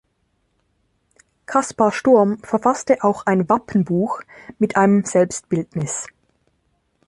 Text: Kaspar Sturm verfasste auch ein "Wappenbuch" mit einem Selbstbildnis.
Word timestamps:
Kaspar 1.45 1.91
Sturm 1.91 2.39
verfasste 2.43 3.03
auch 3.03 3.27
ein 3.27 3.47
"Wappenbuch" 3.49 4.21
mit 4.57 4.75
einem 4.75 5.05
Selbstbildnis. 5.05 6.07